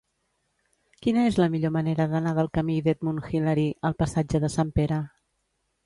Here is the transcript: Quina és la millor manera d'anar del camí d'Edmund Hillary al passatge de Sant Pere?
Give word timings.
Quina 1.05 1.25
és 1.31 1.37
la 1.41 1.47
millor 1.57 1.75
manera 1.77 2.09
d'anar 2.15 2.35
del 2.39 2.51
camí 2.59 2.81
d'Edmund 2.89 3.29
Hillary 3.35 3.71
al 3.91 4.01
passatge 4.05 4.47
de 4.47 4.55
Sant 4.59 4.77
Pere? 4.81 5.03